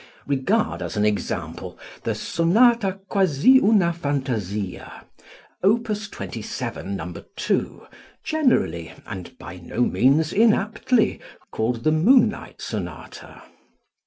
Regard 0.25 0.81
as 0.81 0.97
an 0.97 1.05
example 1.05 1.77
the 2.01 2.15
"Sonata 2.15 2.97
Quasi 3.07 3.59
Una 3.59 3.93
Fantasia," 3.93 5.05
Opus 5.61 6.09
27, 6.09 6.95
No. 6.95 7.13
2, 7.35 7.85
generally, 8.23 8.93
and 9.05 9.37
by 9.37 9.57
no 9.57 9.81
means 9.81 10.33
inaptly, 10.33 11.19
called 11.51 11.83
the 11.83 11.91
"Moonlight 11.91 12.63
Sonata." 12.63 13.43